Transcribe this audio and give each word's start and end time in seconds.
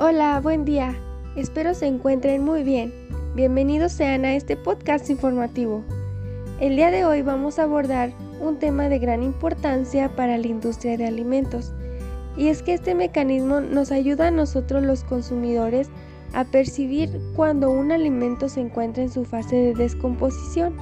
Hola, 0.00 0.38
buen 0.40 0.64
día. 0.64 0.94
Espero 1.34 1.74
se 1.74 1.88
encuentren 1.88 2.44
muy 2.44 2.62
bien. 2.62 2.94
Bienvenidos 3.34 3.90
sean 3.90 4.24
a 4.24 4.36
este 4.36 4.56
podcast 4.56 5.10
informativo. 5.10 5.82
El 6.60 6.76
día 6.76 6.92
de 6.92 7.04
hoy 7.04 7.22
vamos 7.22 7.58
a 7.58 7.64
abordar 7.64 8.12
un 8.40 8.60
tema 8.60 8.88
de 8.88 9.00
gran 9.00 9.24
importancia 9.24 10.14
para 10.14 10.38
la 10.38 10.46
industria 10.46 10.96
de 10.96 11.04
alimentos. 11.04 11.72
Y 12.36 12.46
es 12.46 12.62
que 12.62 12.74
este 12.74 12.94
mecanismo 12.94 13.60
nos 13.60 13.90
ayuda 13.90 14.28
a 14.28 14.30
nosotros 14.30 14.84
los 14.84 15.02
consumidores 15.02 15.90
a 16.32 16.44
percibir 16.44 17.10
cuando 17.34 17.68
un 17.72 17.90
alimento 17.90 18.48
se 18.48 18.60
encuentra 18.60 19.02
en 19.02 19.10
su 19.10 19.24
fase 19.24 19.56
de 19.56 19.74
descomposición. 19.74 20.76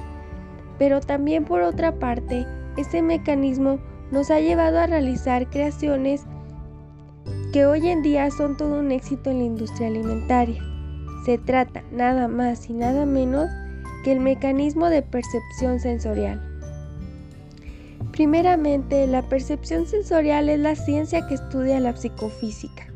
Pero 0.77 1.01
también 1.01 1.43
por 1.43 1.61
otra 1.61 1.91
parte, 1.95 2.45
este 2.77 3.01
mecanismo 3.01 3.79
nos 4.11 4.29
ha 4.29 4.39
llevado 4.39 4.77
a 4.77 4.85
realizar 4.85 5.49
creaciones 5.49 6.27
que 7.53 7.65
hoy 7.65 7.87
en 7.87 8.01
día 8.01 8.29
son 8.31 8.57
todo 8.57 8.79
un 8.79 8.91
éxito 8.91 9.31
en 9.31 9.39
la 9.39 9.45
industria 9.45 9.87
alimentaria. 9.87 10.61
Se 11.25 11.37
trata 11.37 11.83
nada 11.91 12.27
más 12.27 12.69
y 12.69 12.73
nada 12.73 13.05
menos 13.05 13.49
que 14.03 14.11
el 14.11 14.19
mecanismo 14.19 14.89
de 14.89 15.01
percepción 15.01 15.79
sensorial. 15.79 16.41
Primeramente, 18.11 19.05
la 19.07 19.21
percepción 19.21 19.85
sensorial 19.85 20.49
es 20.49 20.59
la 20.59 20.75
ciencia 20.75 21.27
que 21.27 21.35
estudia 21.35 21.79
la 21.79 21.95
psicofísica, 21.95 22.87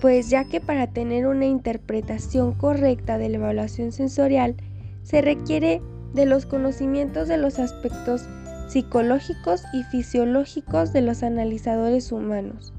pues 0.00 0.30
ya 0.30 0.44
que 0.44 0.60
para 0.60 0.86
tener 0.86 1.26
una 1.26 1.46
interpretación 1.46 2.54
correcta 2.54 3.18
de 3.18 3.28
la 3.28 3.36
evaluación 3.36 3.92
sensorial 3.92 4.54
se 5.02 5.20
requiere 5.20 5.82
de 6.14 6.26
los 6.26 6.46
conocimientos 6.46 7.28
de 7.28 7.36
los 7.36 7.58
aspectos 7.58 8.26
psicológicos 8.68 9.62
y 9.72 9.82
fisiológicos 9.84 10.92
de 10.92 11.02
los 11.02 11.22
analizadores 11.22 12.10
humanos. 12.12 12.73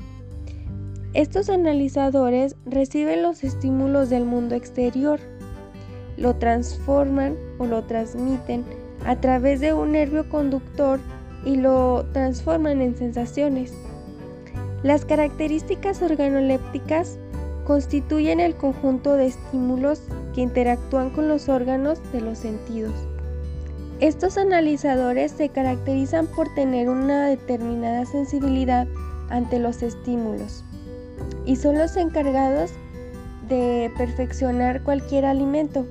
Estos 1.15 1.49
analizadores 1.49 2.57
reciben 2.65 3.23
los 3.23 3.45
estímulos 3.45 4.09
del 4.09 4.25
mundo 4.25 4.53
exterior, 4.53 5.21
lo 6.17 6.35
transforman 6.35 7.37
o 7.57 7.65
lo 7.65 7.85
transmiten 7.85 8.65
a 9.05 9.15
través 9.21 9.61
de 9.61 9.71
un 9.71 9.93
nervio 9.93 10.27
conductor 10.27 10.99
y 11.45 11.55
lo 11.55 12.05
transforman 12.11 12.81
en 12.81 12.97
sensaciones. 12.97 13.73
Las 14.83 15.05
características 15.05 16.01
organolépticas 16.01 17.17
constituyen 17.63 18.41
el 18.41 18.53
conjunto 18.55 19.13
de 19.13 19.27
estímulos 19.27 20.01
que 20.33 20.41
interactúan 20.41 21.11
con 21.11 21.29
los 21.29 21.47
órganos 21.47 22.01
de 22.11 22.19
los 22.19 22.39
sentidos. 22.39 22.93
Estos 24.01 24.37
analizadores 24.37 25.31
se 25.31 25.47
caracterizan 25.47 26.27
por 26.27 26.53
tener 26.55 26.89
una 26.89 27.25
determinada 27.27 28.05
sensibilidad 28.05 28.85
ante 29.29 29.59
los 29.59 29.81
estímulos 29.81 30.65
y 31.45 31.55
son 31.55 31.77
los 31.77 31.95
encargados 31.95 32.71
de 33.47 33.91
perfeccionar 33.97 34.83
cualquier 34.83 35.25
alimento, 35.25 35.85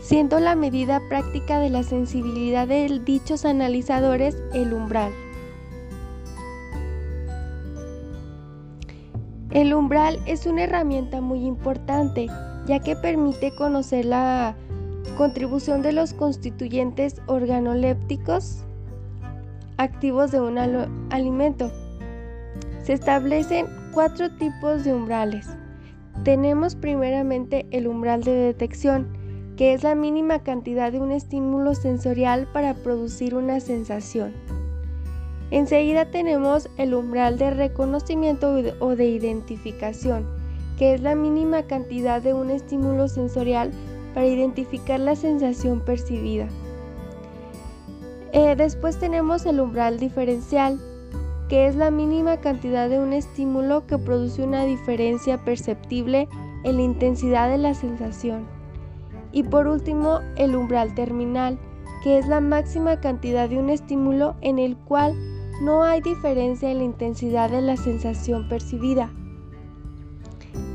siendo 0.00 0.40
la 0.40 0.54
medida 0.54 1.00
práctica 1.08 1.58
de 1.60 1.70
la 1.70 1.82
sensibilidad 1.82 2.66
de 2.66 3.00
dichos 3.04 3.44
analizadores 3.44 4.36
el 4.54 4.72
umbral. 4.72 5.12
El 9.50 9.74
umbral 9.74 10.18
es 10.26 10.46
una 10.46 10.64
herramienta 10.64 11.20
muy 11.20 11.44
importante 11.44 12.26
ya 12.66 12.78
que 12.78 12.96
permite 12.96 13.54
conocer 13.54 14.06
la 14.06 14.54
contribución 15.16 15.82
de 15.82 15.92
los 15.92 16.14
constituyentes 16.14 17.16
organolépticos 17.26 18.64
activos 19.76 20.30
de 20.30 20.40
un 20.40 20.58
alimento. 21.10 21.70
Se 22.82 22.94
establecen 22.94 23.66
cuatro 23.92 24.30
tipos 24.30 24.84
de 24.84 24.92
umbrales. 24.92 25.48
Tenemos 26.24 26.74
primeramente 26.74 27.66
el 27.70 27.86
umbral 27.86 28.24
de 28.24 28.32
detección, 28.32 29.06
que 29.56 29.72
es 29.72 29.84
la 29.84 29.94
mínima 29.94 30.40
cantidad 30.40 30.90
de 30.90 30.98
un 30.98 31.12
estímulo 31.12 31.74
sensorial 31.74 32.48
para 32.52 32.74
producir 32.74 33.34
una 33.34 33.60
sensación. 33.60 34.32
Enseguida 35.52 36.06
tenemos 36.06 36.68
el 36.76 36.94
umbral 36.94 37.38
de 37.38 37.50
reconocimiento 37.50 38.52
o 38.80 38.96
de 38.96 39.04
identificación, 39.04 40.26
que 40.78 40.94
es 40.94 41.02
la 41.02 41.14
mínima 41.14 41.64
cantidad 41.64 42.20
de 42.20 42.34
un 42.34 42.50
estímulo 42.50 43.06
sensorial 43.06 43.70
para 44.14 44.26
identificar 44.26 44.98
la 44.98 45.14
sensación 45.14 45.80
percibida. 45.80 46.48
Eh, 48.32 48.54
después 48.56 48.98
tenemos 48.98 49.44
el 49.44 49.60
umbral 49.60 49.98
diferencial, 50.00 50.80
que 51.52 51.66
es 51.66 51.76
la 51.76 51.90
mínima 51.90 52.38
cantidad 52.38 52.88
de 52.88 52.98
un 52.98 53.12
estímulo 53.12 53.86
que 53.86 53.98
produce 53.98 54.42
una 54.42 54.64
diferencia 54.64 55.36
perceptible 55.36 56.26
en 56.64 56.76
la 56.76 56.82
intensidad 56.82 57.50
de 57.50 57.58
la 57.58 57.74
sensación. 57.74 58.46
Y 59.32 59.42
por 59.42 59.66
último, 59.66 60.20
el 60.36 60.56
umbral 60.56 60.94
terminal, 60.94 61.58
que 62.02 62.16
es 62.16 62.26
la 62.26 62.40
máxima 62.40 63.00
cantidad 63.00 63.50
de 63.50 63.58
un 63.58 63.68
estímulo 63.68 64.34
en 64.40 64.58
el 64.58 64.78
cual 64.78 65.14
no 65.60 65.82
hay 65.82 66.00
diferencia 66.00 66.70
en 66.70 66.78
la 66.78 66.84
intensidad 66.84 67.50
de 67.50 67.60
la 67.60 67.76
sensación 67.76 68.48
percibida. 68.48 69.12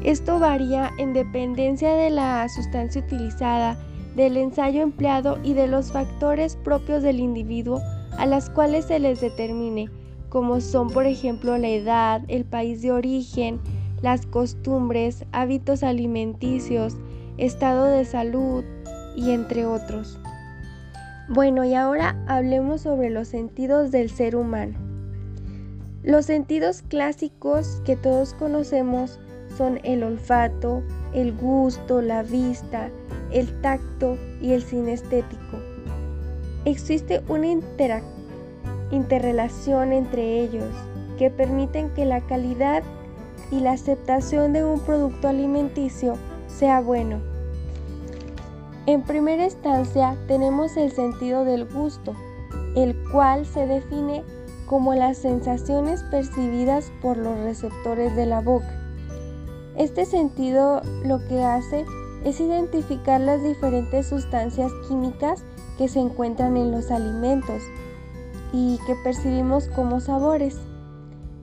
Esto 0.03 0.37
varía 0.37 0.91
en 0.99 1.11
dependencia 1.13 1.95
de 1.95 2.11
la 2.11 2.47
sustancia 2.49 3.01
utilizada, 3.01 3.79
del 4.15 4.37
ensayo 4.37 4.83
empleado 4.83 5.39
y 5.41 5.55
de 5.55 5.65
los 5.65 5.91
factores 5.91 6.55
propios 6.55 7.01
del 7.01 7.19
individuo 7.19 7.81
a 8.19 8.27
las 8.27 8.51
cuales 8.51 8.85
se 8.85 8.99
les 8.99 9.21
determine 9.21 9.89
como 10.29 10.61
son 10.61 10.89
por 10.89 11.05
ejemplo 11.05 11.57
la 11.57 11.69
edad, 11.69 12.21
el 12.27 12.45
país 12.45 12.81
de 12.81 12.91
origen, 12.91 13.59
las 14.01 14.25
costumbres, 14.25 15.25
hábitos 15.31 15.83
alimenticios, 15.83 16.95
estado 17.37 17.85
de 17.85 18.05
salud 18.05 18.63
y 19.15 19.31
entre 19.31 19.65
otros. 19.65 20.19
Bueno, 21.29 21.65
y 21.65 21.73
ahora 21.73 22.15
hablemos 22.27 22.81
sobre 22.81 23.09
los 23.09 23.27
sentidos 23.27 23.91
del 23.91 24.09
ser 24.09 24.35
humano. 24.35 24.77
Los 26.03 26.25
sentidos 26.25 26.83
clásicos 26.83 27.81
que 27.83 27.97
todos 27.97 28.33
conocemos 28.33 29.19
son 29.57 29.79
el 29.83 30.03
olfato, 30.03 30.83
el 31.13 31.35
gusto, 31.35 32.01
la 32.01 32.23
vista, 32.23 32.89
el 33.31 33.59
tacto 33.61 34.17
y 34.41 34.51
el 34.51 34.63
sinestético. 34.63 35.57
Existe 36.63 37.21
una 37.27 37.47
interacción 37.47 38.16
interrelación 38.91 39.93
entre 39.93 40.41
ellos 40.41 40.73
que 41.17 41.29
permiten 41.29 41.89
que 41.93 42.05
la 42.05 42.21
calidad 42.21 42.83
y 43.51 43.59
la 43.59 43.71
aceptación 43.71 44.53
de 44.53 44.63
un 44.63 44.79
producto 44.79 45.27
alimenticio 45.27 46.15
sea 46.47 46.81
bueno. 46.81 47.19
En 48.85 49.03
primera 49.03 49.43
instancia 49.43 50.15
tenemos 50.27 50.77
el 50.77 50.91
sentido 50.91 51.43
del 51.43 51.65
gusto, 51.65 52.13
el 52.75 52.95
cual 53.11 53.45
se 53.45 53.67
define 53.67 54.23
como 54.65 54.93
las 54.93 55.17
sensaciones 55.17 56.03
percibidas 56.03 56.91
por 57.01 57.17
los 57.17 57.37
receptores 57.39 58.15
de 58.15 58.25
la 58.25 58.41
boca. 58.41 58.71
Este 59.75 60.05
sentido 60.05 60.81
lo 61.03 61.19
que 61.27 61.43
hace 61.43 61.85
es 62.23 62.39
identificar 62.39 63.21
las 63.21 63.43
diferentes 63.43 64.07
sustancias 64.07 64.71
químicas 64.87 65.43
que 65.77 65.87
se 65.87 65.99
encuentran 65.99 66.57
en 66.57 66.71
los 66.71 66.91
alimentos 66.91 67.61
y 68.53 68.79
que 68.85 68.95
percibimos 69.03 69.67
como 69.67 69.99
sabores. 69.99 70.57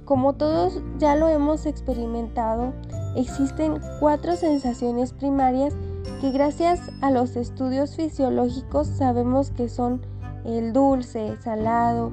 Como 0.04 0.34
todos 0.34 0.81
ya 0.98 1.16
lo 1.16 1.28
hemos 1.28 1.66
experimentado, 1.66 2.72
existen 3.16 3.81
cuatro 4.00 4.37
sensaciones 4.37 5.12
primarias 5.12 5.75
que 6.20 6.31
gracias 6.31 6.81
a 7.00 7.10
los 7.10 7.37
estudios 7.37 7.97
fisiológicos 7.97 8.87
sabemos 8.87 9.50
que 9.50 9.69
son 9.69 10.03
el 10.44 10.72
dulce, 10.72 11.37
salado, 11.41 12.12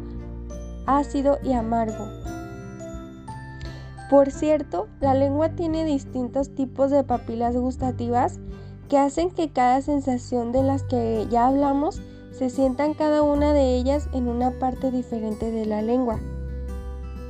ácido 0.85 1.37
y 1.44 1.53
amargo. 1.53 2.08
Por 4.09 4.32
cierto, 4.32 4.87
la 4.99 5.14
lengua 5.14 5.49
tiene 5.49 5.85
distintos 5.85 6.53
tipos 6.53 6.91
de 6.91 7.03
papilas 7.03 7.55
gustativas 7.55 8.40
que 8.90 8.97
hacen 8.97 9.32
que 9.32 9.52
cada 9.52 9.82
sensación 9.82 10.52
de 10.52 10.64
las 10.64 10.84
que 10.84 11.28
ya 11.29 11.47
hablamos 11.47 12.02
se 12.41 12.49
sientan 12.49 12.96
cada 12.96 13.22
una 13.22 13.53
de 13.53 13.76
ellas 13.76 14.09
en 14.14 14.28
una 14.28 14.49
parte 14.49 14.90
diferente 14.90 15.52
de 15.52 15.67
la 15.67 15.84
lengua. 15.84 16.17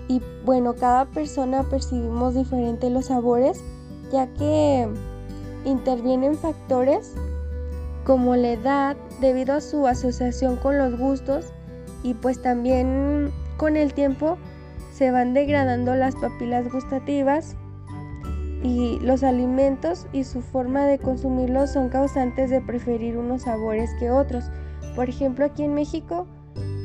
Y 0.08 0.22
bueno, 0.46 0.74
cada 0.76 1.04
persona 1.04 1.64
percibimos 1.64 2.34
diferente 2.34 2.90
los 2.90 3.08
sabores, 3.08 3.62
ya 4.10 4.28
que 4.28 4.88
intervienen 5.66 6.38
factores 6.38 7.14
como 8.06 8.38
la 8.38 8.52
edad 8.52 8.96
debido 9.20 9.54
a 9.54 9.60
su 9.60 9.86
asociación 9.86 10.56
con 10.56 10.78
los 10.78 10.98
gustos 10.98 11.52
y 12.04 12.14
pues 12.14 12.42
también 12.42 13.34
con 13.58 13.76
el 13.76 13.94
tiempo 13.94 14.38
se 14.94 15.12
van 15.12 15.34
degradando 15.34 15.94
las 15.94 16.16
papilas 16.16 16.72
gustativas 16.72 17.58
y 18.64 18.98
los 19.02 19.24
alimentos 19.24 20.08
y 20.14 20.24
su 20.24 20.42
forma 20.42 20.86
de 20.86 21.00
consumirlos 21.00 21.72
son 21.72 21.90
causantes 21.90 22.50
de 22.50 22.62
preferir 22.62 23.18
unos 23.18 23.42
sabores 23.42 23.90
que 24.00 24.10
otros. 24.10 24.46
Por 24.96 25.10
ejemplo, 25.10 25.46
aquí 25.46 25.64
en 25.64 25.74
México, 25.74 26.28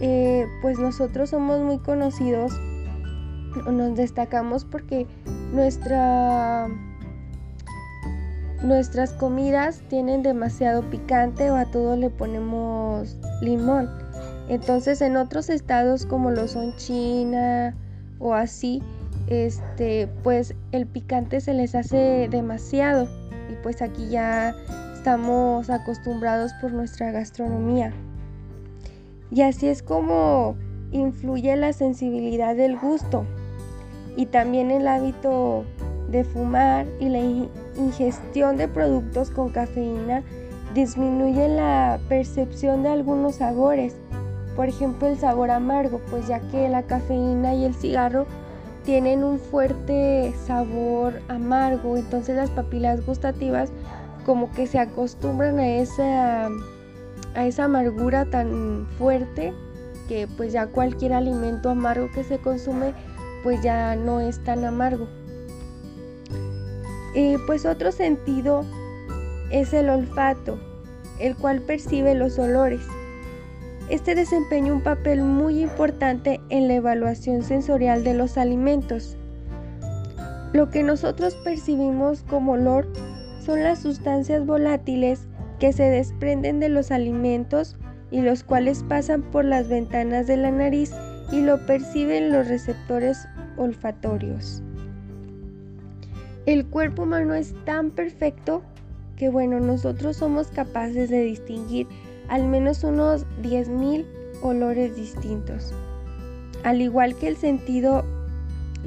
eh, 0.00 0.46
pues 0.62 0.78
nosotros 0.78 1.30
somos 1.30 1.60
muy 1.60 1.78
conocidos 1.78 2.52
nos 3.64 3.96
destacamos 3.96 4.64
porque 4.64 5.06
nuestra 5.52 6.68
nuestras 8.62 9.12
comidas 9.12 9.82
tienen 9.88 10.22
demasiado 10.22 10.82
picante 10.90 11.50
o 11.50 11.56
a 11.56 11.66
todo 11.66 11.96
le 11.96 12.10
ponemos 12.10 13.16
limón. 13.40 13.88
Entonces 14.48 15.00
en 15.02 15.16
otros 15.16 15.50
estados 15.50 16.06
como 16.06 16.30
lo 16.30 16.48
son 16.48 16.74
China 16.76 17.76
o 18.18 18.34
así, 18.34 18.82
este, 19.26 20.08
pues 20.22 20.54
el 20.72 20.86
picante 20.86 21.40
se 21.40 21.52
les 21.52 21.74
hace 21.74 22.28
demasiado 22.30 23.08
y 23.50 23.54
pues 23.62 23.82
aquí 23.82 24.08
ya 24.08 24.54
estamos 25.06 25.70
acostumbrados 25.70 26.52
por 26.54 26.72
nuestra 26.72 27.12
gastronomía. 27.12 27.92
Y 29.30 29.42
así 29.42 29.68
es 29.68 29.80
como 29.80 30.56
influye 30.90 31.54
la 31.54 31.72
sensibilidad 31.72 32.56
del 32.56 32.76
gusto 32.76 33.24
y 34.16 34.26
también 34.26 34.72
el 34.72 34.88
hábito 34.88 35.64
de 36.10 36.24
fumar 36.24 36.86
y 36.98 37.08
la 37.08 37.20
ingestión 37.76 38.56
de 38.56 38.66
productos 38.66 39.30
con 39.30 39.50
cafeína 39.50 40.24
disminuye 40.74 41.50
la 41.50 42.00
percepción 42.08 42.82
de 42.82 42.88
algunos 42.88 43.36
sabores. 43.36 43.94
Por 44.56 44.68
ejemplo, 44.68 45.06
el 45.06 45.18
sabor 45.18 45.52
amargo, 45.52 46.00
pues 46.10 46.26
ya 46.26 46.40
que 46.50 46.68
la 46.68 46.82
cafeína 46.82 47.54
y 47.54 47.64
el 47.64 47.76
cigarro 47.76 48.26
tienen 48.84 49.22
un 49.22 49.38
fuerte 49.38 50.34
sabor 50.46 51.20
amargo, 51.28 51.96
entonces 51.96 52.34
las 52.34 52.50
papilas 52.50 53.06
gustativas 53.06 53.70
como 54.26 54.50
que 54.50 54.66
se 54.66 54.80
acostumbran 54.80 55.60
a 55.60 55.68
esa, 55.68 56.48
a 57.36 57.46
esa 57.46 57.64
amargura 57.64 58.24
tan 58.24 58.88
fuerte 58.98 59.54
que 60.08 60.26
pues 60.36 60.52
ya 60.52 60.66
cualquier 60.66 61.12
alimento 61.12 61.70
amargo 61.70 62.10
que 62.12 62.24
se 62.24 62.38
consume 62.38 62.92
pues 63.44 63.62
ya 63.62 63.94
no 63.94 64.18
es 64.18 64.42
tan 64.42 64.64
amargo. 64.64 65.06
Y 67.14 67.38
pues 67.46 67.64
otro 67.64 67.92
sentido 67.92 68.64
es 69.50 69.72
el 69.72 69.88
olfato, 69.88 70.58
el 71.20 71.36
cual 71.36 71.60
percibe 71.60 72.16
los 72.16 72.36
olores. 72.40 72.80
Este 73.88 74.16
desempeña 74.16 74.72
un 74.72 74.82
papel 74.82 75.22
muy 75.22 75.60
importante 75.60 76.40
en 76.48 76.66
la 76.66 76.74
evaluación 76.74 77.44
sensorial 77.44 78.02
de 78.02 78.14
los 78.14 78.36
alimentos. 78.36 79.16
Lo 80.52 80.70
que 80.70 80.82
nosotros 80.82 81.36
percibimos 81.44 82.22
como 82.22 82.52
olor 82.52 82.88
son 83.46 83.62
las 83.62 83.78
sustancias 83.78 84.44
volátiles 84.44 85.28
que 85.60 85.72
se 85.72 85.84
desprenden 85.84 86.58
de 86.58 86.68
los 86.68 86.90
alimentos 86.90 87.76
y 88.10 88.20
los 88.20 88.42
cuales 88.42 88.84
pasan 88.88 89.22
por 89.22 89.44
las 89.44 89.68
ventanas 89.68 90.26
de 90.26 90.36
la 90.36 90.50
nariz 90.50 90.92
y 91.30 91.40
lo 91.40 91.64
perciben 91.64 92.32
los 92.32 92.48
receptores 92.48 93.26
olfatorios. 93.56 94.62
El 96.44 96.66
cuerpo 96.66 97.04
humano 97.04 97.34
es 97.34 97.54
tan 97.64 97.92
perfecto 97.92 98.62
que 99.16 99.28
bueno, 99.28 99.60
nosotros 99.60 100.16
somos 100.16 100.48
capaces 100.48 101.08
de 101.08 101.22
distinguir 101.22 101.86
al 102.28 102.48
menos 102.48 102.82
unos 102.82 103.26
10.000 103.42 104.04
olores 104.42 104.96
distintos. 104.96 105.72
Al 106.64 106.82
igual 106.82 107.14
que 107.16 107.28
el 107.28 107.36
sentido 107.36 108.04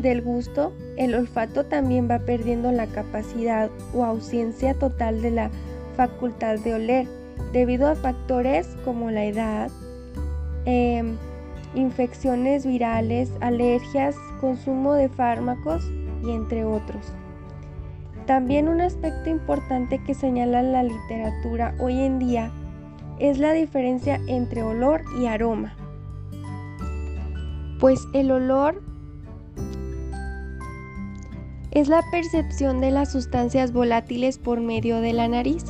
del 0.01 0.21
gusto, 0.21 0.73
el 0.97 1.13
olfato 1.13 1.65
también 1.65 2.09
va 2.09 2.19
perdiendo 2.19 2.71
la 2.71 2.87
capacidad 2.87 3.69
o 3.93 4.05
ausencia 4.05 4.73
total 4.73 5.21
de 5.21 5.31
la 5.31 5.51
facultad 5.95 6.57
de 6.59 6.73
oler 6.73 7.07
debido 7.51 7.87
a 7.87 7.95
factores 7.95 8.67
como 8.85 9.11
la 9.11 9.25
edad, 9.25 9.69
em, 10.65 11.17
infecciones 11.75 12.65
virales, 12.65 13.31
alergias, 13.41 14.15
consumo 14.39 14.93
de 14.93 15.09
fármacos 15.09 15.83
y 16.23 16.31
entre 16.31 16.63
otros. 16.63 17.13
También 18.25 18.69
un 18.69 18.79
aspecto 18.79 19.29
importante 19.29 20.01
que 20.03 20.13
señala 20.13 20.61
la 20.61 20.83
literatura 20.83 21.75
hoy 21.79 21.99
en 21.99 22.19
día 22.19 22.51
es 23.19 23.37
la 23.39 23.51
diferencia 23.51 24.21
entre 24.27 24.63
olor 24.63 25.01
y 25.19 25.25
aroma. 25.25 25.73
Pues 27.79 27.99
el 28.13 28.31
olor 28.31 28.81
es 31.71 31.87
la 31.87 32.03
percepción 32.11 32.81
de 32.81 32.91
las 32.91 33.11
sustancias 33.11 33.71
volátiles 33.71 34.37
por 34.37 34.59
medio 34.59 35.01
de 35.01 35.13
la 35.13 35.27
nariz. 35.27 35.63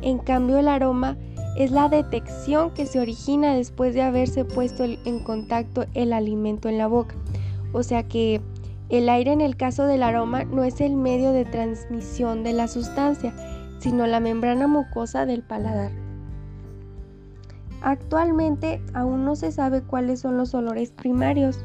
En 0.00 0.18
cambio 0.18 0.58
el 0.58 0.68
aroma 0.68 1.16
es 1.56 1.70
la 1.70 1.88
detección 1.88 2.72
que 2.72 2.86
se 2.86 3.00
origina 3.00 3.54
después 3.54 3.94
de 3.94 4.02
haberse 4.02 4.44
puesto 4.44 4.84
en 4.84 5.22
contacto 5.22 5.84
el 5.94 6.12
alimento 6.12 6.68
en 6.68 6.78
la 6.78 6.86
boca. 6.86 7.14
O 7.72 7.82
sea 7.82 8.02
que 8.04 8.40
el 8.88 9.08
aire 9.08 9.32
en 9.32 9.40
el 9.40 9.56
caso 9.56 9.84
del 9.84 10.02
aroma 10.02 10.44
no 10.44 10.64
es 10.64 10.80
el 10.80 10.96
medio 10.96 11.32
de 11.32 11.44
transmisión 11.44 12.42
de 12.42 12.52
la 12.52 12.68
sustancia, 12.68 13.34
sino 13.78 14.06
la 14.06 14.20
membrana 14.20 14.66
mucosa 14.66 15.26
del 15.26 15.42
paladar. 15.42 15.90
Actualmente 17.82 18.80
aún 18.94 19.24
no 19.24 19.34
se 19.34 19.50
sabe 19.50 19.82
cuáles 19.82 20.20
son 20.20 20.36
los 20.36 20.54
olores 20.54 20.92
primarios. 20.92 21.64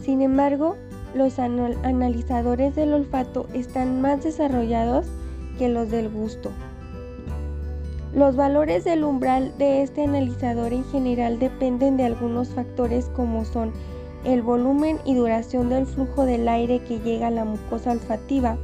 Sin 0.00 0.20
embargo, 0.20 0.76
los 1.14 1.38
analizadores 1.38 2.74
del 2.74 2.94
olfato 2.94 3.46
están 3.52 4.00
más 4.00 4.22
desarrollados 4.22 5.06
que 5.58 5.68
los 5.68 5.90
del 5.90 6.08
gusto. 6.08 6.50
Los 8.14 8.36
valores 8.36 8.84
del 8.84 9.04
umbral 9.04 9.56
de 9.56 9.82
este 9.82 10.04
analizador 10.04 10.72
en 10.72 10.84
general 10.84 11.38
dependen 11.38 11.96
de 11.96 12.04
algunos 12.04 12.48
factores 12.48 13.06
como 13.16 13.44
son 13.44 13.72
el 14.24 14.42
volumen 14.42 14.98
y 15.04 15.14
duración 15.14 15.68
del 15.68 15.86
flujo 15.86 16.26
del 16.26 16.46
aire 16.46 16.80
que 16.80 17.00
llega 17.00 17.28
a 17.28 17.30
la 17.30 17.44
mucosa 17.44 17.92
olfativa, 17.92 18.56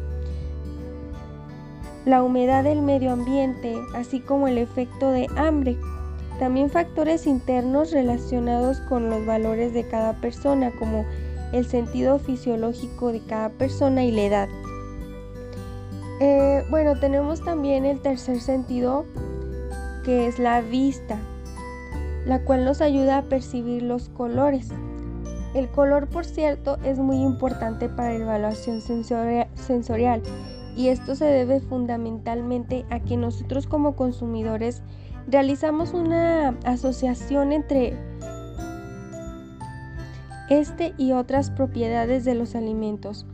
la 2.04 2.22
humedad 2.22 2.64
del 2.64 2.82
medio 2.82 3.12
ambiente, 3.12 3.74
así 3.94 4.20
como 4.20 4.48
el 4.48 4.58
efecto 4.58 5.10
de 5.10 5.26
hambre. 5.36 5.76
También 6.38 6.70
factores 6.70 7.26
internos 7.26 7.90
relacionados 7.90 8.80
con 8.80 9.10
los 9.10 9.26
valores 9.26 9.74
de 9.74 9.88
cada 9.88 10.14
persona, 10.14 10.70
como 10.78 11.04
el 11.52 11.66
sentido 11.66 12.18
fisiológico 12.18 13.12
de 13.12 13.20
cada 13.20 13.50
persona 13.50 14.04
y 14.04 14.10
la 14.10 14.22
edad. 14.22 14.48
Eh, 16.20 16.64
bueno, 16.70 16.98
tenemos 16.98 17.42
también 17.42 17.84
el 17.84 18.00
tercer 18.00 18.40
sentido, 18.40 19.04
que 20.04 20.26
es 20.26 20.38
la 20.38 20.60
vista, 20.60 21.18
la 22.26 22.42
cual 22.44 22.64
nos 22.64 22.80
ayuda 22.80 23.18
a 23.18 23.22
percibir 23.22 23.82
los 23.82 24.08
colores. 24.08 24.68
El 25.54 25.68
color, 25.68 26.08
por 26.08 26.24
cierto, 26.24 26.76
es 26.84 26.98
muy 26.98 27.22
importante 27.22 27.88
para 27.88 28.10
la 28.10 28.24
evaluación 28.24 28.80
sensorial 28.80 30.22
y 30.76 30.88
esto 30.88 31.14
se 31.14 31.24
debe 31.24 31.60
fundamentalmente 31.60 32.84
a 32.90 33.00
que 33.00 33.16
nosotros 33.16 33.66
como 33.66 33.96
consumidores 33.96 34.82
realizamos 35.26 35.92
una 35.94 36.50
asociación 36.64 37.52
entre 37.52 37.96
este 40.48 40.94
y 40.96 41.12
otras 41.12 41.50
propiedades 41.50 42.24
de 42.24 42.34
los 42.34 42.54
alimentos. 42.54 43.26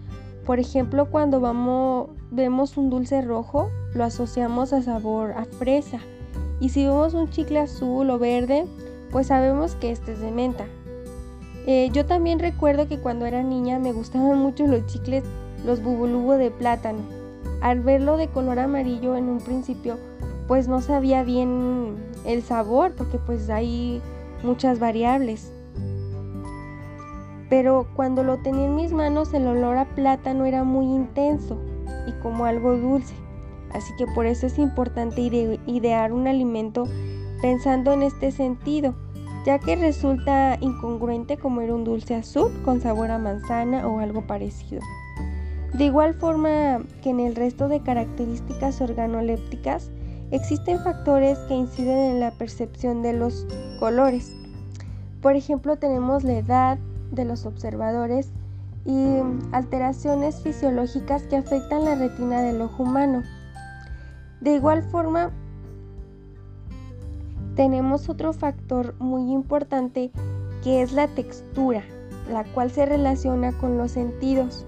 Por 0.44 0.58
ejemplo, 0.58 1.10
cuando 1.10 1.40
vemos 2.30 2.76
un 2.76 2.90
dulce 2.90 3.22
rojo, 3.22 3.70
lo 3.94 4.04
asociamos 4.04 4.72
a 4.72 4.82
sabor 4.82 5.32
a 5.32 5.44
fresa. 5.44 6.00
Y 6.60 6.68
si 6.68 6.84
vemos 6.84 7.14
un 7.14 7.30
chicle 7.30 7.60
azul 7.60 8.10
o 8.10 8.18
verde, 8.18 8.66
pues 9.10 9.28
sabemos 9.28 9.74
que 9.76 9.90
este 9.90 10.12
es 10.12 10.20
de 10.20 10.30
menta. 10.30 10.66
Eh, 11.66 11.88
yo 11.92 12.04
también 12.04 12.38
recuerdo 12.40 12.88
que 12.88 12.98
cuando 12.98 13.24
era 13.24 13.42
niña 13.42 13.78
me 13.78 13.92
gustaban 13.92 14.38
mucho 14.38 14.66
los 14.66 14.86
chicles, 14.86 15.24
los 15.64 15.82
bubulubo 15.82 16.36
de 16.36 16.50
plátano. 16.50 17.00
Al 17.62 17.80
verlo 17.80 18.18
de 18.18 18.28
color 18.28 18.58
amarillo 18.58 19.16
en 19.16 19.30
un 19.30 19.38
principio, 19.38 19.98
pues 20.46 20.68
no 20.68 20.82
sabía 20.82 21.22
bien 21.22 21.96
el 22.26 22.42
sabor 22.42 22.92
porque 22.96 23.18
pues 23.18 23.48
hay 23.48 24.02
muchas 24.42 24.78
variables. 24.78 25.50
Pero 27.48 27.86
cuando 27.94 28.22
lo 28.22 28.38
tenía 28.38 28.66
en 28.66 28.76
mis 28.76 28.92
manos 28.92 29.34
el 29.34 29.46
olor 29.46 29.76
a 29.76 29.84
plátano 29.84 30.44
era 30.44 30.64
muy 30.64 30.86
intenso 30.86 31.58
y 32.06 32.12
como 32.22 32.46
algo 32.46 32.76
dulce. 32.76 33.14
Así 33.72 33.92
que 33.98 34.06
por 34.14 34.26
eso 34.26 34.46
es 34.46 34.58
importante 34.58 35.20
idear 35.20 36.12
un 36.12 36.26
alimento 36.26 36.84
pensando 37.42 37.92
en 37.92 38.02
este 38.02 38.30
sentido, 38.30 38.94
ya 39.44 39.58
que 39.58 39.76
resulta 39.76 40.56
incongruente 40.60 41.36
comer 41.36 41.72
un 41.72 41.84
dulce 41.84 42.14
azul 42.14 42.52
con 42.64 42.80
sabor 42.80 43.10
a 43.10 43.18
manzana 43.18 43.86
o 43.88 43.98
algo 43.98 44.26
parecido. 44.26 44.80
De 45.74 45.84
igual 45.86 46.14
forma 46.14 46.82
que 47.02 47.10
en 47.10 47.18
el 47.18 47.34
resto 47.34 47.68
de 47.68 47.80
características 47.80 48.80
organolépticas, 48.80 49.90
existen 50.30 50.78
factores 50.78 51.38
que 51.40 51.54
inciden 51.54 51.98
en 51.98 52.20
la 52.20 52.30
percepción 52.30 53.02
de 53.02 53.12
los 53.12 53.46
colores. 53.80 54.36
Por 55.20 55.34
ejemplo, 55.34 55.76
tenemos 55.76 56.22
la 56.22 56.34
edad 56.34 56.78
de 57.10 57.24
los 57.24 57.46
observadores 57.46 58.30
y 58.84 59.18
alteraciones 59.52 60.40
fisiológicas 60.40 61.22
que 61.24 61.36
afectan 61.36 61.84
la 61.84 61.94
retina 61.94 62.42
del 62.42 62.60
ojo 62.60 62.82
humano. 62.82 63.22
De 64.40 64.54
igual 64.54 64.82
forma, 64.82 65.30
tenemos 67.56 68.08
otro 68.08 68.32
factor 68.32 68.94
muy 68.98 69.32
importante 69.32 70.10
que 70.62 70.82
es 70.82 70.92
la 70.92 71.08
textura. 71.08 71.82
la 72.30 72.42
cual 72.42 72.70
se 72.70 72.86
relaciona 72.86 73.52
con 73.52 73.76
los 73.76 73.90
sentidos. 73.90 74.64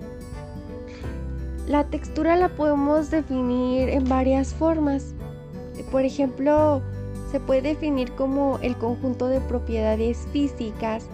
La 1.67 1.85
textura 1.85 2.37
la 2.37 2.51
podemos 2.51 3.11
definir 3.11 3.89
en 3.89 4.07
varias 4.07 4.53
formas. 4.53 5.15
Por 5.91 6.03
ejemplo, 6.03 6.83
se 7.31 7.41
puede 7.41 7.63
definir 7.63 8.13
como 8.13 8.59
el 8.61 8.77
conjunto 8.77 9.27
de 9.29 9.41
propiedades 9.41 10.19
físicas 10.33 11.09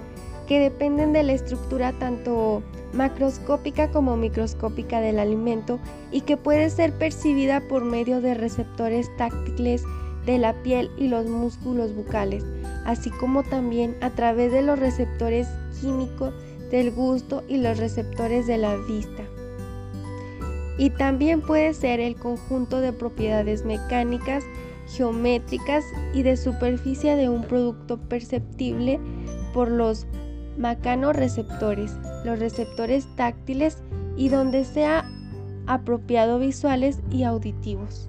dependen 0.59 1.13
de 1.13 1.23
la 1.23 1.33
estructura 1.33 1.93
tanto 1.99 2.63
macroscópica 2.93 3.91
como 3.91 4.17
microscópica 4.17 5.01
del 5.01 5.19
alimento 5.19 5.79
y 6.11 6.23
que 6.23 6.37
puede 6.37 6.71
ser 6.71 6.93
percibida 6.93 7.61
por 7.69 7.85
medio 7.85 8.21
de 8.21 8.35
receptores 8.35 9.11
táctiles 9.17 9.85
de 10.27 10.39
la 10.39 10.53
piel 10.63 10.91
y 10.97 11.09
los 11.09 11.27
músculos 11.27 11.95
bucales, 11.95 12.45
así 12.85 13.11
como 13.11 13.43
también 13.43 13.97
a 14.01 14.11
través 14.11 14.53
de 14.53 14.63
los 14.63 14.79
receptores 14.79 15.49
químicos 15.81 16.33
del 16.71 16.91
gusto 16.93 17.43
y 17.49 17.59
los 17.59 17.79
receptores 17.79 18.47
de 18.47 18.59
la 18.59 18.77
vista. 18.77 19.23
Y 20.79 20.91
también 20.91 21.43
puede 21.43 21.75
ser 21.75 22.01
el 22.01 22.17
conjunto 22.17 22.81
de 22.81 22.93
propiedades 22.93 23.65
mecánicas, 23.65 24.45
geométricas 24.89 25.85
y 26.15 26.23
de 26.23 26.37
superficie 26.37 27.15
de 27.17 27.29
un 27.29 27.43
producto 27.43 27.99
perceptible 27.99 28.99
por 29.53 29.71
los 29.71 30.07
macanorreceptores, 30.59 31.97
los 32.25 32.39
receptores 32.39 33.07
táctiles 33.17 33.83
y 34.17 34.29
donde 34.29 34.65
sea 34.65 35.05
apropiado 35.67 36.39
visuales 36.39 37.01
y 37.11 37.25
auditivos. 37.25 38.09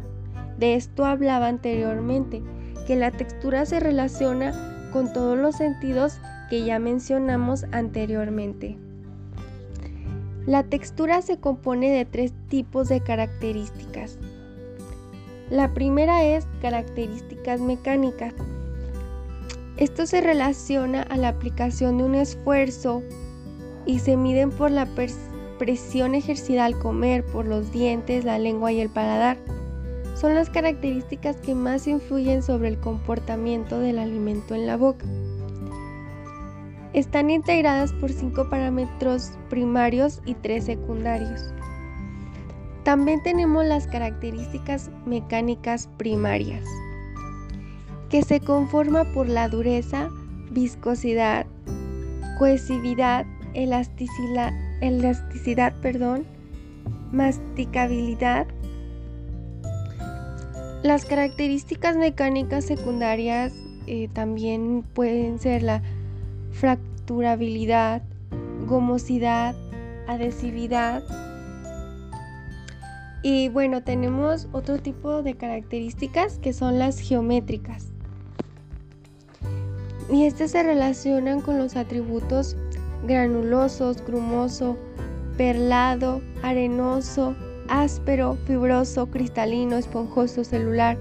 De 0.57 0.75
esto 0.75 1.05
hablaba 1.05 1.47
anteriormente, 1.47 2.41
que 2.87 2.95
la 2.95 3.11
textura 3.11 3.65
se 3.65 3.79
relaciona 3.79 4.89
con 4.91 5.11
todos 5.13 5.37
los 5.37 5.55
sentidos 5.55 6.19
que 6.49 6.63
ya 6.63 6.79
mencionamos 6.79 7.65
anteriormente. 7.71 8.77
La 10.45 10.63
textura 10.63 11.21
se 11.21 11.37
compone 11.37 11.89
de 11.89 12.05
tres 12.05 12.33
tipos 12.49 12.89
de 12.89 12.99
características. 12.99 14.17
La 15.49 15.73
primera 15.73 16.23
es 16.25 16.45
características 16.61 17.61
mecánicas. 17.61 18.33
Esto 19.77 20.05
se 20.05 20.21
relaciona 20.21 21.01
a 21.01 21.17
la 21.17 21.29
aplicación 21.29 21.97
de 21.97 22.03
un 22.03 22.13
esfuerzo 22.13 23.01
y 23.87 23.99
se 23.99 24.15
miden 24.17 24.51
por 24.51 24.69
la 24.69 24.87
presión 25.57 26.13
ejercida 26.13 26.65
al 26.65 26.77
comer, 26.77 27.25
por 27.25 27.47
los 27.47 27.71
dientes, 27.71 28.23
la 28.23 28.37
lengua 28.37 28.71
y 28.71 28.79
el 28.79 28.89
paladar. 28.89 29.37
Son 30.13 30.35
las 30.35 30.51
características 30.51 31.37
que 31.37 31.55
más 31.55 31.87
influyen 31.87 32.43
sobre 32.43 32.67
el 32.67 32.79
comportamiento 32.79 33.79
del 33.79 33.97
alimento 33.97 34.53
en 34.53 34.67
la 34.67 34.77
boca. 34.77 35.05
Están 36.93 37.31
integradas 37.31 37.91
por 37.93 38.11
cinco 38.11 38.47
parámetros 38.51 39.31
primarios 39.49 40.21
y 40.25 40.35
tres 40.35 40.65
secundarios. 40.65 41.51
También 42.83 43.23
tenemos 43.23 43.65
las 43.65 43.87
características 43.87 44.91
mecánicas 45.07 45.89
primarias 45.97 46.63
que 48.13 48.21
se 48.21 48.39
conforma 48.39 49.05
por 49.05 49.27
la 49.27 49.49
dureza, 49.49 50.07
viscosidad, 50.51 51.47
cohesividad, 52.37 53.25
elasticidad, 53.55 54.53
perdón, 55.81 56.23
masticabilidad. 57.11 58.45
Las 60.83 61.05
características 61.05 61.97
mecánicas 61.97 62.65
secundarias 62.65 63.51
eh, 63.87 64.09
también 64.13 64.83
pueden 64.93 65.39
ser 65.39 65.63
la 65.63 65.81
fracturabilidad, 66.51 68.03
gomosidad, 68.67 69.55
adhesividad. 70.05 71.01
Y 73.23 73.49
bueno, 73.49 73.81
tenemos 73.81 74.49
otro 74.51 74.77
tipo 74.77 75.23
de 75.23 75.33
características 75.33 76.37
que 76.37 76.53
son 76.53 76.77
las 76.77 76.99
geométricas 76.99 77.92
y 80.13 80.25
estas 80.25 80.51
se 80.51 80.61
relacionan 80.61 81.41
con 81.41 81.57
los 81.57 81.75
atributos 81.75 82.55
granulosos, 83.05 84.05
grumoso, 84.05 84.77
perlado, 85.37 86.21
arenoso, 86.43 87.35
áspero, 87.67 88.37
fibroso, 88.45 89.07
cristalino, 89.07 89.75
esponjoso, 89.75 90.43
celular 90.43 90.97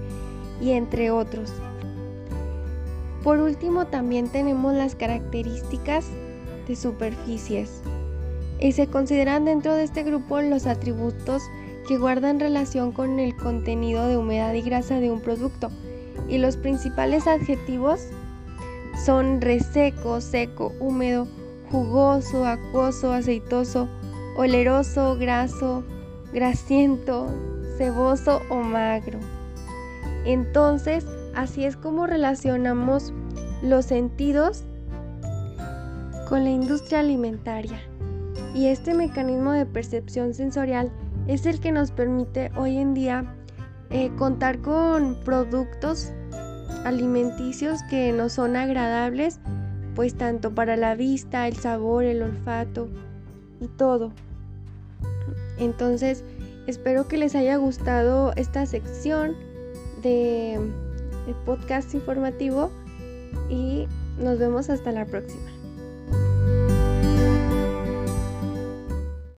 y 0.59 0.71
entre 0.71 1.11
otros. 1.11 1.53
Por 3.23 3.39
último 3.39 3.85
también 3.85 4.29
tenemos 4.29 4.73
las 4.73 4.95
características 4.95 6.05
de 6.67 6.75
superficies 6.75 7.81
y 8.59 8.71
se 8.71 8.87
consideran 8.87 9.45
dentro 9.45 9.75
de 9.75 9.83
este 9.83 10.03
grupo 10.03 10.41
los 10.41 10.65
atributos 10.65 11.43
que 11.87 11.97
guardan 11.97 12.39
relación 12.39 12.91
con 12.91 13.19
el 13.19 13.35
contenido 13.35 14.07
de 14.07 14.17
humedad 14.17 14.53
y 14.53 14.61
grasa 14.61 14.99
de 14.99 15.11
un 15.11 15.21
producto 15.21 15.69
y 16.27 16.37
los 16.37 16.57
principales 16.57 17.27
adjetivos 17.27 18.07
son 18.95 19.41
reseco, 19.41 20.21
seco, 20.21 20.71
húmedo, 20.79 21.27
jugoso, 21.71 22.45
acuoso, 22.45 23.11
aceitoso, 23.13 23.87
oleroso, 24.37 25.17
graso, 25.17 25.83
grasiento, 26.33 27.27
ceboso 27.77 28.41
o 28.49 28.57
magro. 28.57 29.19
Entonces, 30.25 31.05
así 31.35 31.65
es 31.65 31.75
como 31.75 32.07
relacionamos 32.07 33.13
los 33.61 33.85
sentidos 33.85 34.63
con 36.29 36.43
la 36.43 36.49
industria 36.49 36.99
alimentaria. 36.99 37.79
Y 38.53 38.67
este 38.67 38.93
mecanismo 38.93 39.51
de 39.51 39.65
percepción 39.65 40.33
sensorial 40.33 40.91
es 41.27 41.45
el 41.45 41.59
que 41.59 41.71
nos 41.71 41.91
permite 41.91 42.51
hoy 42.55 42.77
en 42.77 42.93
día 42.93 43.25
eh, 43.89 44.11
contar 44.17 44.59
con 44.59 45.15
productos 45.23 46.11
alimenticios 46.83 47.81
que 47.83 48.11
nos 48.11 48.33
son 48.33 48.55
agradables, 48.55 49.39
pues 49.95 50.15
tanto 50.15 50.53
para 50.53 50.75
la 50.77 50.95
vista, 50.95 51.47
el 51.47 51.55
sabor, 51.55 52.03
el 52.03 52.21
olfato 52.21 52.89
y 53.59 53.67
todo. 53.67 54.11
Entonces, 55.57 56.23
espero 56.67 57.07
que 57.07 57.17
les 57.17 57.35
haya 57.35 57.57
gustado 57.57 58.33
esta 58.35 58.65
sección 58.65 59.35
de 60.01 60.59
podcast 61.45 61.93
informativo 61.93 62.71
y 63.49 63.87
nos 64.19 64.39
vemos 64.39 64.69
hasta 64.69 64.91
la 64.91 65.05
próxima. 65.05 65.52